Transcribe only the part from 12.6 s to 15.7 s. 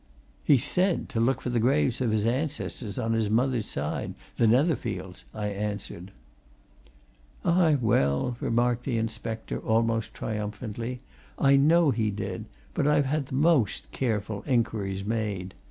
but I've had the most careful inquires made.